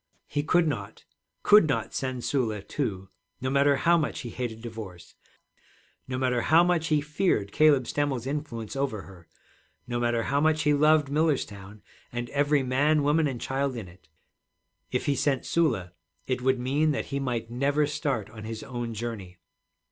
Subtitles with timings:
[0.25, 1.05] He could not,
[1.43, 3.09] could not send Sula, too,
[3.39, 5.13] no matter how much he hated divorce,
[6.07, 9.27] no matter how much he feared Caleb Stemmel's influence over her,
[9.87, 14.07] no matter how much he loved Millerstown and every man, woman, and child in it.
[14.91, 15.93] If he sent Sula,
[16.25, 19.37] it would mean that he might never start on his own journey.